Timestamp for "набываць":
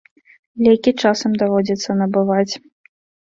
2.01-2.49